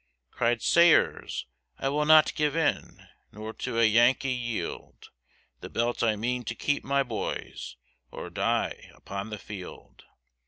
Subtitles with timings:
[0.31, 1.45] Cried Sayers,
[1.77, 5.11] I will not give in, Nor to a Yankee yield,
[5.59, 7.75] The belt I mean to keep my boys,
[8.09, 10.05] Or die upon the field.